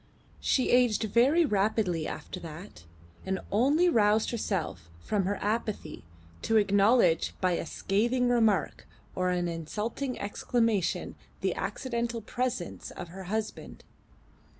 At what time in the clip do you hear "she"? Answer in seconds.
0.39-0.71